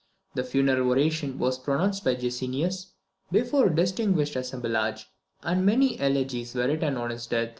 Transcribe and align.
The 0.33 0.43
funeral 0.43 0.89
oration 0.89 1.37
was 1.37 1.59
pronounced 1.59 2.03
by 2.03 2.15
Jessenius, 2.15 2.87
before 3.31 3.67
a 3.67 3.75
distinguished 3.75 4.35
assemblage, 4.35 5.05
and 5.43 5.63
many 5.63 5.99
elegies 5.99 6.55
were 6.55 6.65
written 6.65 6.97
on 6.97 7.11
his 7.11 7.27
death. 7.27 7.49